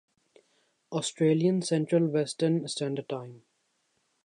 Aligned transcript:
Australian 0.91 1.59
central 1.61 2.05
western 2.13 2.59
standard 2.63 3.07
time 3.09 3.31